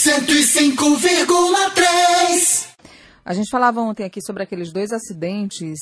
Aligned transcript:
105,3. 0.00 2.68
A 3.22 3.34
gente 3.34 3.50
falava 3.50 3.82
ontem 3.82 4.04
aqui 4.04 4.22
sobre 4.22 4.42
aqueles 4.42 4.72
dois 4.72 4.92
acidentes 4.92 5.78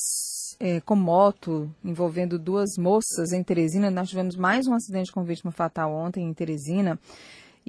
é, 0.58 0.80
com 0.80 0.96
moto 0.96 1.72
envolvendo 1.84 2.36
duas 2.36 2.76
moças 2.76 3.30
em 3.32 3.44
Teresina. 3.44 3.92
Nós 3.92 4.08
tivemos 4.08 4.34
mais 4.34 4.66
um 4.66 4.74
acidente 4.74 5.12
com 5.12 5.22
vítima 5.22 5.52
fatal 5.52 5.94
ontem 5.94 6.24
em 6.24 6.34
Teresina. 6.34 6.98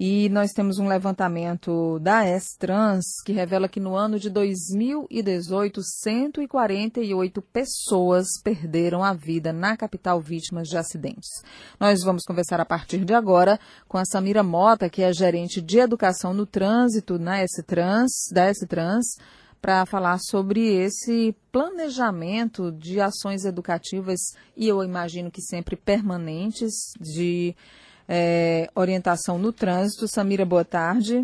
E 0.02 0.30
nós 0.30 0.54
temos 0.54 0.80
um 0.80 0.88
levantamento 0.88 2.00
da 2.00 2.24
S-Trans 2.24 3.04
que 3.26 3.34
revela 3.34 3.68
que 3.68 3.82
no 3.82 3.98
ano 3.98 4.18
de 4.18 4.30
2018, 4.30 5.82
148 5.84 7.42
pessoas 7.42 8.28
perderam 8.42 9.04
a 9.04 9.14
vida 9.14 9.52
na 9.52 9.76
capital 9.76 10.22
vítimas 10.22 10.70
de 10.70 10.78
acidentes. 10.78 11.28
Nós 11.78 12.02
vamos 12.02 12.24
conversar 12.24 12.62
a 12.62 12.66
partir 12.66 13.04
de 13.04 13.14
agora 13.14 13.60
com 13.90 13.98
a 13.98 14.06
Samira 14.06 14.42
Mota, 14.42 14.90
que 14.90 15.02
é 15.02 15.12
gerente 15.12 15.62
de 15.62 15.80
educação 15.80 16.34
no 16.34 16.46
trânsito 16.46 17.20
na 17.20 17.40
S-Trans, 17.40 18.10
da 18.32 18.46
S-Trans, 18.46 19.06
para 19.62 19.86
falar 19.86 20.18
sobre 20.20 20.62
esse 20.62 21.36
planejamento 21.52 22.72
de 22.72 23.02
ações 23.02 23.44
educativas 23.44 24.20
e 24.56 24.66
eu 24.66 24.82
imagino 24.82 25.30
que 25.30 25.42
sempre 25.42 25.76
permanentes 25.76 26.94
de 26.98 27.54
é, 28.10 28.68
orientação 28.74 29.38
no 29.38 29.54
trânsito. 29.54 30.08
Samira, 30.08 30.44
boa 30.44 30.66
tarde. 30.66 31.24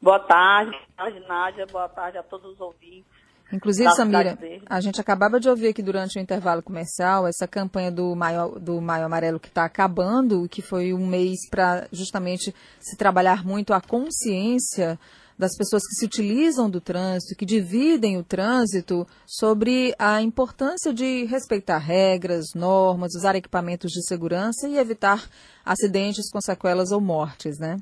Boa 0.00 0.20
tarde, 0.20 0.70
boa 0.70 0.86
tarde, 0.96 1.20
Nádia, 1.28 1.66
boa 1.66 1.88
tarde 1.88 2.16
a 2.16 2.22
todos 2.22 2.52
os 2.52 2.60
ouvintes. 2.60 3.04
Inclusive, 3.52 3.90
Samira, 3.96 4.38
a 4.66 4.80
gente 4.80 5.00
acabava 5.00 5.40
de 5.40 5.48
ouvir 5.48 5.68
aqui 5.68 5.82
durante 5.82 6.16
o 6.16 6.22
intervalo 6.22 6.62
comercial 6.62 7.26
essa 7.26 7.48
campanha 7.48 7.90
do 7.90 8.14
Maio, 8.14 8.60
do 8.60 8.80
Maio 8.80 9.04
Amarelo 9.04 9.40
que 9.40 9.48
está 9.48 9.64
acabando, 9.64 10.48
que 10.48 10.62
foi 10.62 10.94
um 10.94 11.04
mês 11.04 11.48
para 11.50 11.88
justamente 11.90 12.54
se 12.78 12.96
trabalhar 12.96 13.44
muito 13.44 13.74
a 13.74 13.80
consciência 13.80 14.96
das 15.40 15.56
pessoas 15.56 15.82
que 15.86 15.94
se 15.94 16.04
utilizam 16.04 16.68
do 16.68 16.82
trânsito, 16.82 17.34
que 17.34 17.46
dividem 17.46 18.18
o 18.18 18.22
trânsito, 18.22 19.06
sobre 19.26 19.94
a 19.98 20.20
importância 20.20 20.92
de 20.92 21.24
respeitar 21.24 21.78
regras, 21.78 22.52
normas, 22.54 23.14
usar 23.16 23.34
equipamentos 23.34 23.90
de 23.90 24.06
segurança 24.06 24.68
e 24.68 24.76
evitar 24.76 25.26
acidentes 25.64 26.30
com 26.30 26.40
sequelas 26.42 26.92
ou 26.92 27.00
mortes, 27.00 27.58
né? 27.58 27.78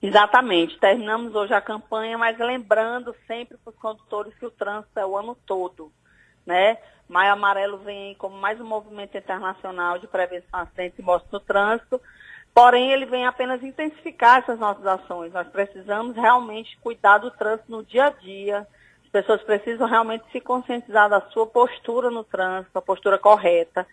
Exatamente. 0.00 0.78
Terminamos 0.78 1.34
hoje 1.34 1.52
a 1.52 1.60
campanha, 1.60 2.16
mas 2.16 2.38
lembrando 2.38 3.14
sempre 3.26 3.58
para 3.58 3.70
os 3.70 3.78
condutores 3.78 4.34
que 4.38 4.46
o 4.46 4.50
trânsito 4.50 4.98
é 4.98 5.04
o 5.04 5.16
ano 5.16 5.36
todo, 5.46 5.92
né? 6.46 6.78
Maio 7.06 7.34
Amarelo 7.34 7.78
vem 7.78 8.14
como 8.14 8.34
mais 8.34 8.58
um 8.58 8.66
movimento 8.66 9.16
internacional 9.16 9.98
de 9.98 10.06
prevenção 10.06 10.48
a 10.52 10.62
acidentes 10.62 10.98
e 10.98 11.02
mortes 11.02 11.30
no 11.30 11.40
trânsito, 11.40 12.00
Porém, 12.54 12.92
ele 12.92 13.04
vem 13.04 13.26
apenas 13.26 13.60
intensificar 13.64 14.38
essas 14.38 14.60
nossas 14.60 14.86
ações. 14.86 15.32
Nós 15.32 15.48
precisamos 15.48 16.14
realmente 16.14 16.78
cuidar 16.80 17.18
do 17.18 17.32
trânsito 17.32 17.68
no 17.68 17.82
dia 17.82 18.06
a 18.06 18.10
dia. 18.10 18.64
As 19.04 19.10
pessoas 19.10 19.42
precisam 19.42 19.88
realmente 19.88 20.24
se 20.30 20.40
conscientizar 20.40 21.10
da 21.10 21.20
sua 21.32 21.48
postura 21.48 22.12
no 22.12 22.22
trânsito, 22.22 22.78
a 22.78 22.82
postura 22.82 23.18
correta, 23.18 23.84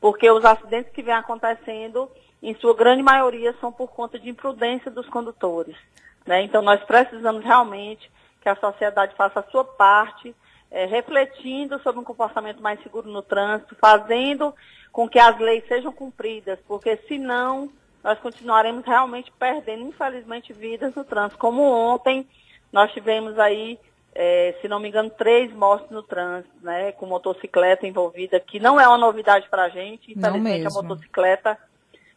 porque 0.00 0.30
os 0.30 0.44
acidentes 0.46 0.90
que 0.92 1.02
vêm 1.02 1.14
acontecendo, 1.14 2.10
em 2.42 2.54
sua 2.54 2.74
grande 2.74 3.02
maioria, 3.02 3.54
são 3.60 3.70
por 3.70 3.88
conta 3.88 4.18
de 4.18 4.30
imprudência 4.30 4.90
dos 4.90 5.06
condutores. 5.10 5.76
Né? 6.24 6.42
Então, 6.42 6.62
nós 6.62 6.82
precisamos 6.84 7.44
realmente 7.44 8.10
que 8.40 8.48
a 8.48 8.56
sociedade 8.56 9.14
faça 9.14 9.40
a 9.40 9.50
sua 9.50 9.64
parte, 9.64 10.34
é, 10.70 10.86
refletindo 10.86 11.78
sobre 11.80 12.00
um 12.00 12.04
comportamento 12.04 12.62
mais 12.62 12.82
seguro 12.82 13.10
no 13.10 13.20
trânsito, 13.20 13.76
fazendo 13.76 14.54
com 14.90 15.06
que 15.06 15.18
as 15.18 15.38
leis 15.38 15.66
sejam 15.68 15.92
cumpridas, 15.92 16.58
porque 16.66 16.96
senão 17.08 17.70
nós 18.06 18.20
continuaremos 18.20 18.86
realmente 18.86 19.32
perdendo, 19.36 19.82
infelizmente, 19.82 20.52
vidas 20.52 20.94
no 20.94 21.02
trânsito. 21.02 21.38
Como 21.38 21.60
ontem, 21.60 22.24
nós 22.72 22.92
tivemos 22.92 23.36
aí, 23.36 23.80
é, 24.14 24.54
se 24.62 24.68
não 24.68 24.78
me 24.78 24.88
engano, 24.88 25.10
três 25.10 25.52
mortes 25.52 25.90
no 25.90 26.04
trânsito, 26.04 26.54
né, 26.62 26.92
com 26.92 27.04
motocicleta 27.04 27.84
envolvida, 27.84 28.38
que 28.38 28.60
não 28.60 28.80
é 28.80 28.86
uma 28.86 28.96
novidade 28.96 29.48
para 29.48 29.64
a 29.64 29.68
gente. 29.68 30.12
Infelizmente, 30.12 30.68
a 30.68 30.70
motocicleta 30.70 31.58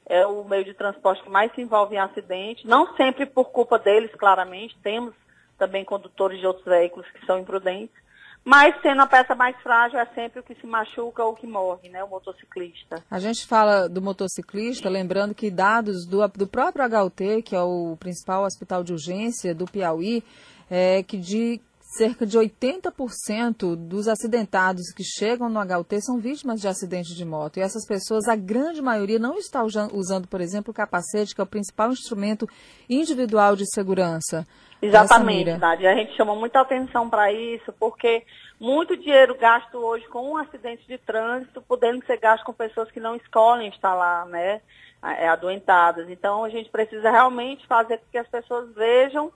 é 0.06 0.28
o 0.28 0.44
meio 0.44 0.64
de 0.64 0.76
transporte 0.76 1.24
que 1.24 1.30
mais 1.30 1.52
se 1.54 1.62
envolve 1.62 1.96
em 1.96 2.00
acidente, 2.00 2.68
não 2.68 2.96
sempre 2.96 3.26
por 3.26 3.50
culpa 3.50 3.80
deles, 3.80 4.12
claramente, 4.14 4.78
temos 4.84 5.16
também 5.58 5.84
condutores 5.84 6.40
de 6.40 6.46
outros 6.46 6.66
veículos 6.68 7.10
que 7.10 7.26
são 7.26 7.40
imprudentes, 7.40 7.96
mas 8.44 8.76
sendo 8.82 9.02
a 9.02 9.08
peça 9.08 9.36
mais 9.36 9.56
frágil 9.62 10.00
é 10.00 10.06
sempre 10.08 10.40
o 10.40 10.44
que 10.44 10.56
se 10.56 10.66
machuca 10.66 11.24
ou 11.24 11.36
que 11.36 11.46
morre, 11.46 11.90
né? 11.90 12.04
O 12.04 12.08
motociclista. 12.08 13.04
A 13.10 13.20
gente 13.20 13.46
fala 13.46 13.88
do 13.88 14.02
motociclista, 14.02 14.90
lembrando 14.90 15.36
que 15.36 15.52
dados 15.52 16.06
do, 16.06 16.28
do 16.30 16.48
próprio 16.48 16.86
HUT, 16.86 17.44
que 17.44 17.56
é 17.56 17.62
o 17.62 17.96
principal 18.00 18.44
hospital 18.44 18.84
de 18.84 18.94
urgência 18.94 19.54
do 19.54 19.66
Piauí, 19.66 20.24
é 20.70 21.04
que 21.04 21.18
de 21.18 21.62
cerca 21.90 22.24
de 22.24 22.38
80% 22.38 23.76
dos 23.76 24.08
acidentados 24.08 24.94
que 24.96 25.04
chegam 25.04 25.50
no 25.50 25.60
HUT 25.60 26.00
são 26.02 26.20
vítimas 26.20 26.62
de 26.62 26.68
acidente 26.68 27.16
de 27.16 27.26
moto. 27.26 27.58
E 27.58 27.62
essas 27.62 27.86
pessoas, 27.88 28.28
a 28.28 28.36
grande 28.36 28.80
maioria, 28.80 29.18
não 29.18 29.36
está 29.38 29.64
usando, 29.64 30.28
por 30.28 30.40
exemplo, 30.40 30.70
o 30.70 30.74
capacete, 30.74 31.34
que 31.34 31.42
é 31.42 31.44
o 31.44 31.48
principal 31.48 31.92
instrumento 31.92 32.48
individual 32.88 33.56
de 33.56 33.66
segurança. 33.74 34.46
Exatamente, 34.80 35.58
Nádia. 35.58 35.92
A 35.92 35.96
gente 35.96 36.16
chamou 36.16 36.36
muita 36.36 36.62
atenção 36.62 37.10
para 37.10 37.34
isso, 37.34 37.74
porque 37.80 38.24
muito 38.60 38.96
dinheiro 38.96 39.36
gasto 39.36 39.80
hoje 39.80 40.08
com 40.10 40.32
um 40.32 40.38
acidente 40.38 40.86
de 40.88 40.98
trânsito, 41.00 41.62
podendo 41.62 42.06
ser 42.06 42.18
gasto 42.18 42.46
com 42.46 42.54
pessoas 42.54 42.92
que 42.92 43.00
não 43.00 43.16
escolhem 43.16 43.70
estar 43.70 43.96
lá, 43.96 44.26
né? 44.26 44.62
É, 45.02 45.28
adoentadas. 45.30 46.10
Então, 46.10 46.44
a 46.44 46.50
gente 46.50 46.70
precisa 46.70 47.10
realmente 47.10 47.66
fazer 47.66 47.98
com 47.98 48.06
que 48.12 48.18
as 48.18 48.28
pessoas 48.28 48.70
vejam 48.76 49.32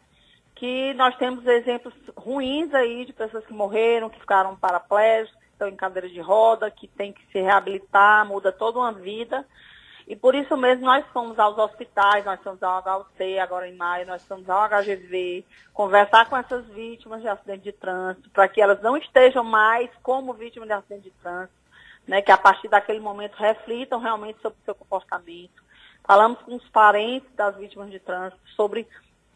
que 0.63 0.94
nós 0.94 1.13
temos 1.18 1.46
exemplos 1.46 1.94
ruins 2.16 2.74
aí 2.74 3.03
de 3.03 3.12
pessoas 3.12 3.46
que 3.46 3.51
morreram, 3.51 4.09
que 4.09 4.18
ficaram 4.18 4.56
paraplégicos, 4.56 5.38
que 5.41 5.50
estão 5.51 5.68
em 5.68 5.75
cadeira 5.75 6.07
de 6.07 6.22
roda, 6.22 6.72
que 6.72 6.88
tem 6.88 7.12
que 7.12 7.22
se 7.34 7.41
reabilitar, 7.41 8.25
muda 8.25 8.50
toda 8.50 8.79
uma 8.79 8.94
vida. 8.94 9.46
E 10.07 10.16
por 10.16 10.34
isso 10.34 10.56
mesmo 10.56 10.85
nós 10.85 11.06
fomos 11.12 11.38
aos 11.38 11.57
hospitais, 11.57 12.23
nós 12.23 12.41
fomos 12.41 12.63
ao 12.63 13.02
HUC 13.02 13.40
agora 13.40 13.68
em 13.68 13.75
maio, 13.75 14.07
nós 14.07 14.25
fomos 14.25 14.50
ao 14.50 14.69
HGV, 14.69 15.46
conversar 15.73 16.29
com 16.29 16.38
essas 16.38 16.66
vítimas 16.68 17.22
de 17.22 17.28
acidente 17.28 17.63
de 17.63 17.73
trânsito, 17.73 18.29
para 18.29 18.47
que 18.47 18.62
elas 18.62 18.81
não 18.81 18.96
estejam 18.96 19.44
mais 19.44 19.90
como 20.02 20.31
vítimas 20.31 20.69
de 20.69 20.73
acidente 20.75 21.09
de 21.09 21.12
trânsito, 21.22 21.59
né, 22.07 22.22
que 22.22 22.31
a 22.31 22.38
partir 22.38 22.69
daquele 22.69 23.02
momento 23.02 23.35
reflitam 23.35 24.00
realmente 24.00 24.41
sobre 24.41 24.57
o 24.62 24.63
seu 24.63 24.75
comportamento. 24.75 25.62
Falamos 26.06 26.41
com 26.41 26.56
os 26.56 26.69
parentes 26.69 27.29
das 27.35 27.53
vítimas 27.57 27.91
de 27.91 28.00
trânsito 28.00 28.41
sobre 28.56 28.88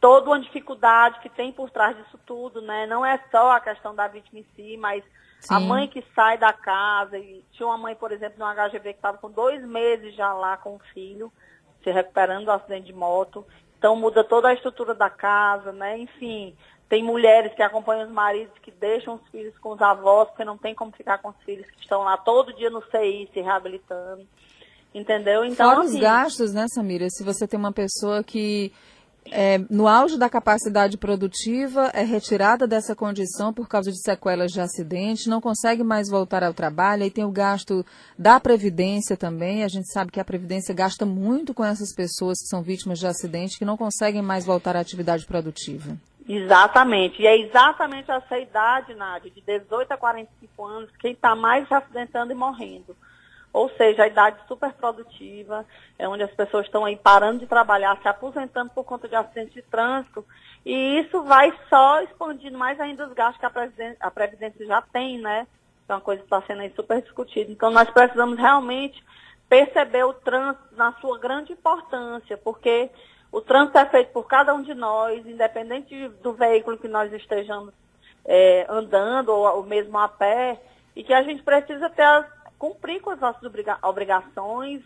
toda 0.08 0.30
uma 0.30 0.40
dificuldade 0.40 1.20
que 1.20 1.28
tem 1.28 1.52
por 1.52 1.70
trás 1.70 1.98
disso 1.98 2.18
tudo, 2.26 2.62
né? 2.62 2.88
Não 2.88 3.06
é 3.06 3.22
só 3.30 3.52
a 3.52 3.60
questão 3.60 3.94
da 3.94 4.08
vítima 4.08 4.40
em 4.40 4.46
si, 4.56 4.78
mas 4.78 5.04
Sim. 5.42 5.54
a 5.54 5.60
mãe 5.60 5.86
que 5.86 6.02
sai 6.16 6.38
da 6.38 6.54
casa. 6.54 7.18
E 7.18 7.44
tinha 7.52 7.68
uma 7.68 7.78
mãe, 7.78 7.94
por 7.94 8.14
exemplo, 8.14 8.40
no 8.40 8.46
HGV 8.46 8.94
que 8.94 9.00
estava 9.00 9.18
com 9.18 9.30
dois 9.30 9.62
meses 9.66 10.16
já 10.16 10.32
lá 10.32 10.56
com 10.56 10.76
o 10.76 10.82
filho, 10.94 11.30
se 11.84 11.92
recuperando 11.92 12.46
do 12.46 12.52
acidente 12.52 12.86
de 12.86 12.94
moto. 12.94 13.46
Então 13.78 13.98
muda 13.98 14.24
toda 14.24 14.48
a 14.48 14.54
estrutura 14.54 14.96
da 14.96 15.10
casa, 15.10 15.74
né? 15.74 15.98
Enfim, 15.98 16.56
tem 16.88 17.04
mulheres 17.04 17.54
que 17.54 17.62
acompanham 17.62 18.08
os 18.08 18.14
maridos 18.14 18.58
que 18.62 18.72
deixam 18.72 19.16
os 19.16 19.30
filhos 19.30 19.58
com 19.58 19.74
os 19.74 19.82
avós, 19.82 20.30
porque 20.30 20.46
não 20.46 20.58
tem 20.58 20.74
como 20.74 20.94
ficar 20.94 21.18
com 21.18 21.32
os 21.32 21.44
filhos 21.44 21.70
que 21.70 21.82
estão 21.82 22.04
lá 22.04 22.16
todo 22.16 22.56
dia 22.56 22.70
no 22.70 22.82
CI 22.84 23.30
se 23.34 23.42
reabilitando. 23.42 24.26
Entendeu? 24.96 25.44
Então, 25.44 25.70
Fora 25.70 25.82
assim, 25.82 25.96
os 25.96 26.02
gastos, 26.02 26.54
né, 26.54 26.66
Samira? 26.74 27.08
Se 27.10 27.26
você 27.26 27.46
tem 27.46 27.60
uma 27.60 27.74
pessoa 27.74 28.24
que 28.24 28.72
é, 29.32 29.60
no 29.70 29.88
auge 29.88 30.18
da 30.18 30.30
capacidade 30.30 30.98
produtiva, 30.98 31.92
é 31.94 32.04
retirada 32.04 32.68
dessa 32.68 32.96
condição 32.96 33.54
por 33.54 33.68
causa 33.68 33.92
de 33.92 34.02
sequelas 34.02 34.52
de 34.52 34.62
acidente, 34.62 35.30
não 35.30 35.42
consegue 35.42 35.84
mais 35.84 36.10
voltar 36.10 36.44
ao 36.44 36.54
trabalho, 36.54 37.04
aí 37.04 37.12
tem 37.12 37.24
o 37.24 37.32
gasto 37.32 37.86
da 38.18 38.40
Previdência 38.40 39.18
também. 39.18 39.64
A 39.64 39.68
gente 39.68 39.92
sabe 39.92 40.12
que 40.12 40.20
a 40.20 40.26
Previdência 40.26 40.74
gasta 40.74 41.06
muito 41.06 41.54
com 41.54 41.64
essas 41.64 41.94
pessoas 41.94 42.40
que 42.40 42.48
são 42.48 42.62
vítimas 42.62 43.00
de 43.00 43.08
acidente, 43.08 43.58
que 43.58 43.66
não 43.66 43.78
conseguem 43.78 44.22
mais 44.22 44.46
voltar 44.46 44.76
à 44.76 44.80
atividade 44.80 45.26
produtiva. 45.26 45.98
Exatamente. 46.28 47.22
E 47.22 47.26
é 47.26 47.40
exatamente 47.40 48.12
essa 48.12 48.38
idade, 48.38 48.94
Nádia, 48.94 49.32
de 49.32 49.42
18 49.42 49.92
a 49.92 49.98
45 49.98 50.66
anos, 50.66 50.90
quem 51.00 51.14
está 51.14 51.36
mais 51.36 51.68
se 51.68 51.74
acidentando 51.74 52.32
e 52.32 52.36
morrendo. 52.36 52.96
Ou 53.58 53.70
seja, 53.72 54.04
a 54.04 54.08
idade 54.08 54.38
super 54.48 54.72
produtiva, 54.74 55.66
é 55.98 56.08
onde 56.08 56.22
as 56.22 56.32
pessoas 56.32 56.68
estão 56.68 56.86
aí 56.86 56.96
parando 56.96 57.40
de 57.40 57.48
trabalhar, 57.48 58.00
se 58.00 58.08
aposentando 58.08 58.70
por 58.70 58.84
conta 58.84 59.08
de 59.08 59.16
acidentes 59.16 59.56
de 59.56 59.64
trânsito. 59.64 60.24
E 60.64 61.00
isso 61.00 61.24
vai 61.24 61.52
só 61.68 62.02
expandindo 62.02 62.56
mais 62.56 62.80
ainda 62.80 63.08
os 63.08 63.14
gastos 63.14 63.40
que 63.40 63.46
a 63.48 63.50
Previdência, 63.50 63.98
a 64.00 64.12
Previdência 64.12 64.64
já 64.64 64.80
tem, 64.82 65.18
né? 65.18 65.48
É 65.90 65.94
uma 65.94 66.02
coisa 66.02 66.22
que 66.22 66.28
está 66.28 66.40
sendo 66.44 66.62
aí 66.62 66.72
super 66.76 67.02
discutida. 67.02 67.52
Então, 67.52 67.72
nós 67.72 67.90
precisamos 67.90 68.38
realmente 68.38 69.04
perceber 69.50 70.04
o 70.04 70.14
trânsito 70.14 70.76
na 70.76 70.92
sua 71.02 71.18
grande 71.18 71.54
importância, 71.54 72.38
porque 72.38 72.92
o 73.32 73.42
trânsito 73.42 73.80
é 73.80 73.86
feito 73.88 74.12
por 74.12 74.28
cada 74.28 74.54
um 74.54 74.62
de 74.62 74.76
nós, 74.76 75.26
independente 75.26 76.10
do 76.22 76.34
veículo 76.34 76.78
que 76.78 76.88
nós 76.88 77.12
estejamos 77.12 77.74
é, 78.24 78.68
andando 78.70 79.30
ou, 79.30 79.48
ou 79.58 79.64
mesmo 79.64 79.98
a 79.98 80.08
pé, 80.08 80.62
e 80.96 81.04
que 81.04 81.14
a 81.14 81.24
gente 81.24 81.44
precisa 81.44 81.90
ter 81.90 82.04
as 82.04 82.37
cumprir 82.58 83.02
com 83.02 83.12
as 83.12 83.20
nossas 83.20 83.42
obrigações. 83.84 84.82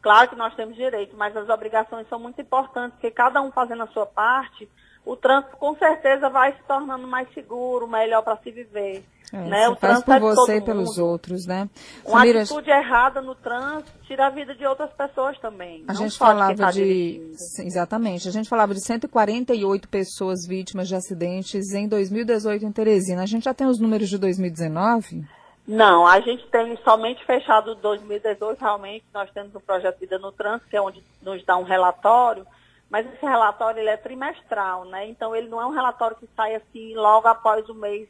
Claro 0.00 0.28
que 0.28 0.36
nós 0.36 0.54
temos 0.54 0.76
direito, 0.76 1.16
mas 1.16 1.36
as 1.36 1.48
obrigações 1.48 2.08
são 2.08 2.18
muito 2.18 2.40
importantes, 2.40 2.92
porque 2.92 3.10
cada 3.10 3.40
um 3.42 3.50
fazendo 3.50 3.82
a 3.82 3.88
sua 3.88 4.06
parte, 4.06 4.68
o 5.04 5.16
trânsito 5.16 5.56
com 5.56 5.74
certeza 5.76 6.28
vai 6.28 6.52
se 6.52 6.62
tornando 6.66 7.06
mais 7.06 7.32
seguro, 7.32 7.88
melhor 7.88 8.22
para 8.22 8.36
se 8.38 8.50
viver. 8.50 9.04
É, 9.32 9.48
né? 9.48 9.68
O 9.68 9.76
faz 9.76 10.04
por 10.04 10.14
é 10.14 10.20
você 10.20 10.56
e 10.56 10.60
pelos 10.60 10.98
outros, 10.98 11.46
né? 11.46 11.68
Uma 12.04 12.20
Samira, 12.20 12.42
atitude 12.42 12.70
errada 12.70 13.20
no 13.20 13.34
trânsito 13.34 13.90
tira 14.06 14.28
a 14.28 14.30
vida 14.30 14.54
de 14.54 14.64
outras 14.64 14.92
pessoas 14.92 15.36
também. 15.38 15.84
A 15.88 15.94
gente 15.94 16.16
falava 16.16 16.54
de, 16.54 16.60
tá 16.60 16.70
de 16.70 17.32
exatamente, 17.58 18.28
a 18.28 18.30
gente 18.30 18.48
falava 18.48 18.72
de 18.72 18.80
148 18.80 19.88
pessoas 19.88 20.46
vítimas 20.46 20.86
de 20.86 20.94
acidentes 20.94 21.72
em 21.72 21.88
2018 21.88 22.64
em 22.64 22.72
Teresina. 22.72 23.22
A 23.22 23.26
gente 23.26 23.44
já 23.44 23.54
tem 23.54 23.66
os 23.66 23.80
números 23.80 24.08
de 24.08 24.18
2019? 24.18 25.24
Não, 25.66 26.06
a 26.06 26.20
gente 26.20 26.46
tem 26.46 26.76
somente 26.84 27.24
fechado 27.24 27.74
2018, 27.74 28.60
realmente 28.60 29.04
nós 29.12 29.30
temos 29.30 29.54
um 29.54 29.60
projeto 29.60 29.98
Vida 29.98 30.18
no 30.18 30.30
Trânsito, 30.30 30.68
que 30.68 30.76
é 30.76 30.80
onde 30.80 31.02
nos 31.22 31.44
dá 31.44 31.56
um 31.56 31.64
relatório 31.64 32.46
mas 32.90 33.06
esse 33.06 33.24
relatório 33.24 33.80
ele 33.80 33.90
é 33.90 33.96
trimestral, 33.96 34.84
né? 34.84 35.08
Então 35.08 35.34
ele 35.34 35.48
não 35.48 35.60
é 35.60 35.66
um 35.66 35.70
relatório 35.74 36.16
que 36.16 36.28
sai 36.36 36.54
assim 36.54 36.94
logo 36.94 37.26
após 37.26 37.68
o 37.68 37.74
mês 37.74 38.08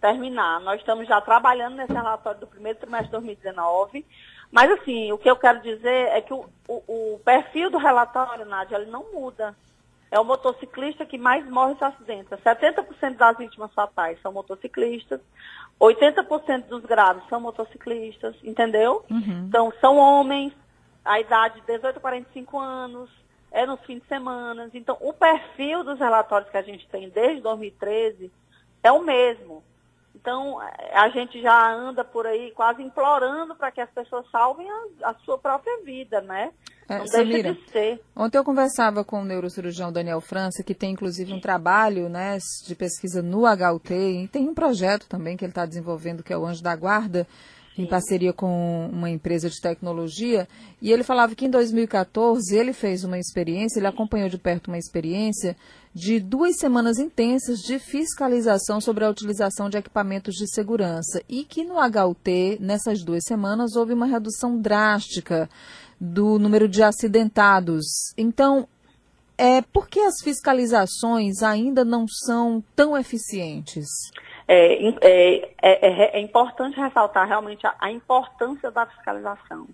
terminar. 0.00 0.60
Nós 0.60 0.80
estamos 0.80 1.06
já 1.06 1.20
trabalhando 1.20 1.76
nesse 1.76 1.92
relatório 1.92 2.40
do 2.40 2.46
primeiro 2.46 2.78
trimestre 2.78 3.08
de 3.08 3.12
2019. 3.12 4.06
Mas 4.50 4.70
assim, 4.70 5.12
o 5.12 5.18
que 5.18 5.28
eu 5.28 5.36
quero 5.36 5.60
dizer 5.60 6.08
é 6.08 6.20
que 6.22 6.32
o, 6.32 6.46
o, 6.66 7.14
o 7.14 7.20
perfil 7.22 7.70
do 7.70 7.76
relatório, 7.76 8.46
Nádia, 8.46 8.76
ele 8.76 8.90
não 8.90 9.12
muda. 9.12 9.54
É 10.10 10.18
o 10.18 10.24
motociclista 10.24 11.04
que 11.04 11.18
mais 11.18 11.46
morre 11.48 11.74
em 11.74 11.84
acidentes. 11.84 12.30
70% 12.30 13.16
das 13.16 13.36
vítimas 13.36 13.72
fatais 13.74 14.20
são 14.22 14.32
motociclistas, 14.32 15.20
80% 15.80 16.66
dos 16.66 16.84
graves 16.84 17.22
são 17.28 17.40
motociclistas, 17.40 18.34
entendeu? 18.42 19.04
Uhum. 19.10 19.46
Então, 19.48 19.72
são 19.80 19.96
homens, 19.96 20.52
a 21.04 21.20
idade 21.20 21.60
de 21.60 21.66
18 21.66 21.98
a 21.98 22.00
45 22.00 22.58
anos, 22.58 23.10
é 23.50 23.66
nos 23.66 23.80
fins 23.80 24.00
de 24.00 24.08
semana. 24.08 24.70
Então, 24.74 24.96
o 25.00 25.12
perfil 25.12 25.84
dos 25.84 25.98
relatórios 25.98 26.50
que 26.50 26.56
a 26.56 26.62
gente 26.62 26.86
tem 26.88 27.08
desde 27.08 27.40
2013 27.42 28.30
é 28.82 28.92
o 28.92 29.02
mesmo. 29.02 29.62
Então, 30.14 30.58
a 30.92 31.08
gente 31.10 31.40
já 31.40 31.72
anda 31.72 32.02
por 32.02 32.26
aí 32.26 32.50
quase 32.50 32.82
implorando 32.82 33.54
para 33.54 33.70
que 33.70 33.80
as 33.80 33.90
pessoas 33.90 34.28
salvem 34.30 34.68
a, 34.70 35.10
a 35.10 35.14
sua 35.24 35.38
própria 35.38 35.78
vida, 35.82 36.20
né? 36.20 36.52
É, 36.88 37.06
Samira. 37.06 37.56
Ontem 38.16 38.38
eu 38.38 38.44
conversava 38.44 39.04
com 39.04 39.20
o 39.20 39.24
neurocirurgião 39.24 39.92
Daniel 39.92 40.22
França, 40.22 40.62
que 40.62 40.74
tem 40.74 40.92
inclusive 40.92 41.32
um 41.34 41.40
trabalho 41.40 42.08
né, 42.08 42.38
de 42.66 42.74
pesquisa 42.74 43.20
no 43.20 43.42
HUT, 43.44 43.92
e 43.92 44.26
tem 44.28 44.48
um 44.48 44.54
projeto 44.54 45.06
também 45.06 45.36
que 45.36 45.44
ele 45.44 45.50
está 45.50 45.66
desenvolvendo, 45.66 46.22
que 46.22 46.32
é 46.32 46.38
o 46.38 46.46
Anjo 46.46 46.62
da 46.62 46.74
Guarda, 46.74 47.26
em 47.78 47.86
parceria 47.86 48.32
com 48.32 48.90
uma 48.92 49.08
empresa 49.08 49.48
de 49.48 49.60
tecnologia, 49.60 50.48
e 50.82 50.92
ele 50.92 51.04
falava 51.04 51.34
que 51.34 51.46
em 51.46 51.50
2014 51.50 52.56
ele 52.56 52.72
fez 52.72 53.04
uma 53.04 53.18
experiência, 53.18 53.78
ele 53.78 53.86
acompanhou 53.86 54.28
de 54.28 54.36
perto 54.36 54.68
uma 54.68 54.78
experiência 54.78 55.56
de 55.94 56.20
duas 56.20 56.56
semanas 56.56 56.98
intensas 56.98 57.60
de 57.60 57.78
fiscalização 57.78 58.80
sobre 58.80 59.04
a 59.04 59.10
utilização 59.10 59.70
de 59.70 59.78
equipamentos 59.78 60.34
de 60.34 60.48
segurança 60.52 61.22
e 61.28 61.44
que 61.44 61.64
no 61.64 61.74
HUT, 61.76 62.58
nessas 62.60 63.02
duas 63.02 63.24
semanas, 63.24 63.76
houve 63.76 63.94
uma 63.94 64.06
redução 64.06 64.60
drástica 64.60 65.48
do 66.00 66.38
número 66.38 66.68
de 66.68 66.82
acidentados. 66.82 67.84
Então, 68.16 68.68
é, 69.36 69.62
por 69.62 69.88
que 69.88 70.00
as 70.00 70.20
fiscalizações 70.20 71.42
ainda 71.42 71.84
não 71.84 72.06
são 72.08 72.62
tão 72.74 72.98
eficientes? 72.98 73.86
É, 74.50 74.88
é, 75.02 75.52
é, 75.60 76.16
é 76.16 76.20
importante 76.20 76.80
ressaltar 76.80 77.28
realmente 77.28 77.66
a, 77.66 77.74
a, 77.78 77.90
importância 77.90 78.70
da 78.70 78.86
fiscalização. 78.86 79.68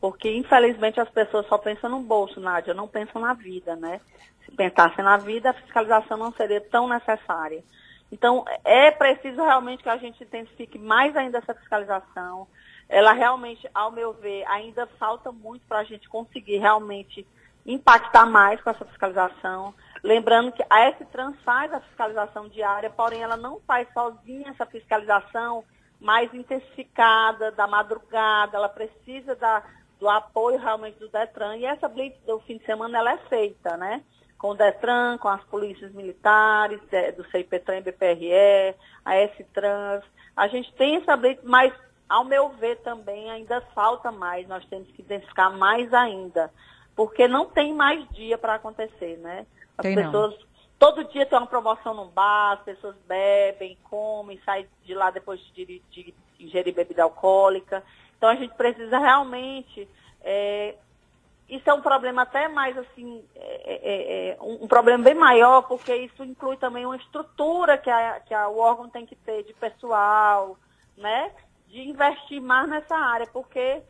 Porque, 0.00 0.28
infelizmente, 0.36 1.00
as 1.00 1.08
pessoas 1.08 1.46
só 1.46 1.56
pensam 1.56 1.88
no 1.88 2.00
bolso, 2.00 2.40
Nádia, 2.40 2.74
não 2.74 2.88
pensam 2.88 3.22
na 3.22 3.32
vida, 3.34 3.76
né? 3.76 4.00
Se 4.44 4.50
pensassem 4.50 5.04
na 5.04 5.16
vida, 5.16 5.50
a 5.50 5.54
fiscalização 5.54 6.18
não 6.18 6.32
seria 6.32 6.60
tão 6.60 6.88
necessária. 6.88 7.62
Então, 8.10 8.44
é 8.64 8.90
preciso 8.90 9.42
realmente 9.42 9.82
que 9.82 9.88
a 9.88 9.96
gente 9.96 10.22
intensifique 10.22 10.78
mais 10.78 11.16
ainda 11.16 11.38
essa 11.38 11.54
fiscalização. 11.54 12.48
Ela 12.88 13.12
realmente, 13.12 13.68
ao 13.72 13.90
meu 13.90 14.12
ver, 14.12 14.44
ainda 14.48 14.86
falta 14.98 15.30
muito 15.32 15.64
para 15.66 15.78
a 15.78 15.84
gente 15.84 16.08
conseguir 16.08 16.58
realmente 16.58 17.26
impactar 17.66 18.26
mais 18.26 18.60
com 18.60 18.70
essa 18.70 18.84
fiscalização. 18.84 19.74
Lembrando 20.02 20.52
que 20.52 20.64
a 20.70 20.80
S-Trans 20.88 21.36
faz 21.44 21.72
a 21.72 21.80
fiscalização 21.80 22.48
diária, 22.48 22.88
porém 22.90 23.22
ela 23.22 23.36
não 23.36 23.60
faz 23.66 23.88
sozinha 23.92 24.50
essa 24.50 24.64
fiscalização 24.64 25.64
mais 26.00 26.32
intensificada, 26.32 27.50
da 27.52 27.66
madrugada, 27.66 28.56
ela 28.56 28.68
precisa 28.68 29.34
da, 29.34 29.62
do 29.98 30.08
apoio 30.08 30.58
realmente 30.58 30.98
do 30.98 31.08
DETRAN. 31.08 31.56
E 31.56 31.64
essa 31.64 31.88
blitz 31.88 32.18
do 32.24 32.38
fim 32.40 32.58
de 32.58 32.64
semana 32.64 32.98
ela 32.98 33.12
é 33.12 33.18
feita, 33.28 33.76
né? 33.76 34.02
Com 34.38 34.50
o 34.50 34.54
DETRAN, 34.54 35.18
com 35.18 35.28
as 35.28 35.42
polícias 35.44 35.92
militares, 35.92 36.80
é, 36.92 37.10
do 37.12 37.24
CIPTRAN 37.30 37.78
e 37.78 37.80
BPRE, 37.80 38.74
a 39.04 39.16
S-Trans. 39.16 40.04
A 40.36 40.46
gente 40.48 40.72
tem 40.74 40.96
essa 40.96 41.16
blitz, 41.16 41.42
mas 41.42 41.72
ao 42.08 42.24
meu 42.24 42.50
ver 42.50 42.76
também 42.82 43.30
ainda 43.30 43.60
falta 43.74 44.12
mais, 44.12 44.46
nós 44.46 44.64
temos 44.66 44.88
que 44.92 45.02
intensificar 45.02 45.56
mais 45.56 45.92
ainda, 45.92 46.52
porque 46.96 47.28
não 47.28 47.44
tem 47.44 47.74
mais 47.74 48.08
dia 48.08 48.38
para 48.38 48.54
acontecer, 48.54 49.18
né? 49.18 49.46
As 49.76 49.82
Tem 49.82 49.94
pessoas. 49.94 50.32
Não. 50.32 50.46
Todo 50.78 51.04
dia 51.04 51.24
tem 51.24 51.38
uma 51.38 51.46
promoção 51.46 51.94
no 51.94 52.06
bar, 52.06 52.54
as 52.54 52.60
pessoas 52.60 52.96
bebem, 53.06 53.78
comem, 53.84 54.40
saem 54.44 54.66
de 54.84 54.94
lá 54.94 55.10
depois 55.10 55.40
de, 55.54 55.82
de 55.90 56.14
ingerir 56.40 56.74
bebida 56.74 57.02
alcoólica. 57.02 57.84
Então 58.16 58.28
a 58.28 58.34
gente 58.34 58.54
precisa 58.54 58.98
realmente. 58.98 59.88
É, 60.22 60.74
isso 61.48 61.68
é 61.70 61.72
um 61.72 61.80
problema 61.80 62.22
até 62.22 62.48
mais 62.48 62.76
assim, 62.76 63.24
é, 63.36 63.62
é, 63.66 64.30
é, 64.30 64.38
um, 64.40 64.64
um, 64.64 64.68
problema 64.68 65.04
bem 65.04 65.14
maior, 65.14 65.62
porque 65.62 65.94
isso 65.94 66.24
inclui 66.24 66.56
também 66.56 66.84
uma 66.84 66.96
estrutura 66.96 67.78
que, 67.78 67.88
a, 67.88 68.20
que 68.20 68.34
a, 68.34 68.48
o 68.48 68.58
órgão 68.58 68.88
tem 68.88 69.06
que 69.06 69.14
ter 69.14 69.44
de 69.44 69.54
pessoal, 69.54 70.58
né? 70.96 71.30
De 71.68 71.88
investir 71.88 72.40
mais 72.40 72.68
nessa 72.68 72.96
área, 72.96 73.26
porque 73.32 73.80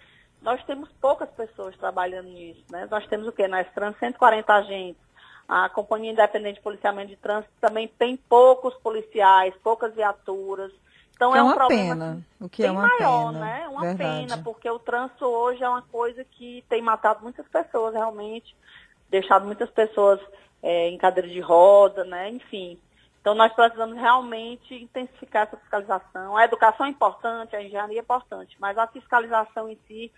nós 0.42 0.62
temos 0.64 0.88
poucas 1.00 1.28
pessoas 1.30 1.76
trabalhando 1.76 2.28
nisso, 2.28 2.62
né? 2.70 2.86
Nós 2.90 3.06
temos 3.06 3.26
o 3.26 3.32
quê? 3.32 3.48
Nós 3.48 3.66
temos 3.74 3.98
140 3.98 4.52
agentes. 4.52 5.06
A 5.48 5.68
Companhia 5.68 6.12
Independente 6.12 6.56
de 6.56 6.60
Policiamento 6.60 7.08
de 7.08 7.16
Trânsito 7.16 7.52
também 7.60 7.86
tem 7.86 8.16
poucos 8.16 8.74
policiais, 8.74 9.54
poucas 9.62 9.94
viaturas. 9.94 10.72
Então 11.14 11.32
que 11.32 11.38
é, 11.38 11.42
um 11.42 11.54
problema 11.54 11.94
pena. 11.94 12.26
O 12.40 12.48
que 12.48 12.64
é 12.64 12.70
uma 12.70 12.82
maior, 12.82 13.32
pena. 13.32 13.44
né? 13.44 13.68
Uma 13.68 13.80
Verdade. 13.80 14.26
pena, 14.26 14.42
porque 14.42 14.68
o 14.68 14.78
trânsito 14.78 15.24
hoje 15.24 15.62
é 15.62 15.68
uma 15.68 15.82
coisa 15.82 16.24
que 16.24 16.64
tem 16.68 16.82
matado 16.82 17.22
muitas 17.22 17.46
pessoas 17.48 17.94
realmente, 17.94 18.54
deixado 19.08 19.46
muitas 19.46 19.70
pessoas 19.70 20.20
é, 20.62 20.88
em 20.88 20.98
cadeira 20.98 21.28
de 21.28 21.40
roda, 21.40 22.04
né? 22.04 22.28
Enfim. 22.30 22.78
Então 23.26 23.34
nós 23.34 23.52
precisamos 23.52 23.96
realmente 23.96 24.73
intensificar 24.73 25.49
essa 25.49 25.56
fiscalização. 25.56 26.37
A 26.37 26.45
educação 26.45 26.87
é 26.87 26.90
importante, 26.90 27.56
a 27.56 27.61
engenharia 27.61 27.99
é 27.99 28.00
importante, 28.00 28.56
mas 28.61 28.78
a 28.78 28.87
fiscalização 28.87 29.68
em 29.68 29.76
si 29.88 30.12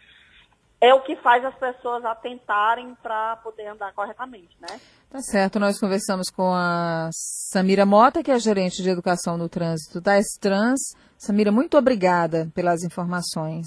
é 0.79 0.93
o 0.93 1.01
que 1.01 1.17
faz 1.17 1.43
as 1.43 1.55
pessoas 1.55 2.05
atentarem 2.05 2.95
para 3.03 3.37
poder 3.37 3.69
andar 3.69 3.95
corretamente, 3.95 4.55
né? 4.61 4.79
Tá 5.09 5.21
certo, 5.21 5.59
nós 5.59 5.81
conversamos 5.81 6.29
com 6.29 6.53
a 6.53 7.09
Samira 7.11 7.87
Mota, 7.87 8.23
que 8.23 8.31
é 8.31 8.39
gerente 8.39 8.83
de 8.83 8.91
educação 8.91 9.39
no 9.39 9.49
trânsito 9.49 10.03
da 10.03 10.19
Estrans. 10.19 10.79
Samira, 11.17 11.51
muito 11.51 11.79
obrigada 11.79 12.53
pelas 12.55 12.85
informações. 12.85 13.67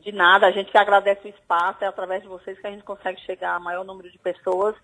De 0.00 0.10
nada, 0.10 0.48
a 0.48 0.50
gente 0.50 0.72
que 0.72 0.76
agradece 0.76 1.28
o 1.28 1.30
espaço, 1.30 1.84
é 1.84 1.86
através 1.86 2.22
de 2.22 2.28
vocês 2.28 2.58
que 2.58 2.66
a 2.66 2.70
gente 2.72 2.82
consegue 2.82 3.20
chegar 3.20 3.54
a 3.54 3.60
maior 3.60 3.84
número 3.84 4.10
de 4.10 4.18
pessoas 4.18 4.74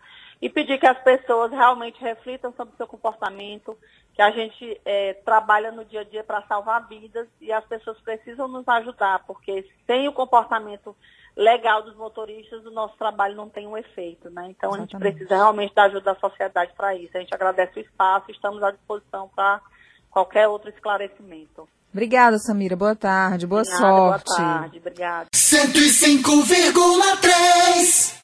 e 0.40 0.48
pedir 0.48 0.78
que 0.78 0.86
as 0.86 0.96
pessoas 1.02 1.50
realmente 1.50 2.00
reflitam 2.00 2.54
sobre 2.56 2.72
o 2.74 2.76
seu 2.76 2.86
comportamento, 2.86 3.76
que 4.14 4.22
a 4.22 4.30
gente 4.30 4.80
é, 4.84 5.14
trabalha 5.14 5.72
no 5.72 5.84
dia 5.84 6.00
a 6.00 6.04
dia 6.04 6.22
para 6.22 6.42
salvar 6.42 6.86
vidas 6.88 7.26
e 7.40 7.52
as 7.52 7.64
pessoas 7.64 7.98
precisam 8.00 8.46
nos 8.46 8.68
ajudar, 8.68 9.24
porque 9.26 9.68
sem 9.86 10.06
o 10.08 10.12
comportamento 10.12 10.94
legal 11.36 11.82
dos 11.82 11.96
motoristas, 11.96 12.64
o 12.66 12.70
nosso 12.70 12.96
trabalho 12.96 13.34
não 13.36 13.48
tem 13.48 13.66
um 13.66 13.76
efeito, 13.76 14.30
né? 14.30 14.46
Então 14.50 14.70
Exatamente. 14.70 14.96
a 14.96 14.98
gente 14.98 15.16
precisa 15.16 15.36
realmente 15.36 15.74
da 15.74 15.82
ajuda 15.84 16.14
da 16.14 16.20
sociedade 16.20 16.72
para 16.76 16.96
isso. 16.96 17.16
A 17.16 17.20
gente 17.20 17.34
agradece 17.34 17.78
o 17.78 17.82
espaço 17.82 18.26
e 18.28 18.32
estamos 18.32 18.60
à 18.62 18.72
disposição 18.72 19.30
para 19.34 19.60
qualquer 20.10 20.48
outro 20.48 20.68
esclarecimento. 20.70 21.68
Obrigada, 21.92 22.38
Samira. 22.38 22.74
Boa 22.76 22.96
tarde, 22.96 23.46
boa 23.46 23.62
nada, 23.62 23.76
sorte. 23.76 24.24
Boa 24.26 24.36
tarde, 24.36 24.78
obrigada. 24.78 25.28
105,3 25.34 28.16